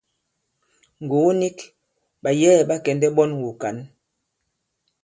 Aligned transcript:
Ŋgògo 1.03 1.31
nik, 1.41 1.57
ɓàyɛ̌ɛ̀ 2.23 2.65
ɓa 2.67 2.75
kɛ̀ndɛ̀ 2.85 3.09
ɓɔn 3.15 3.31
wùkǎn. 3.41 3.77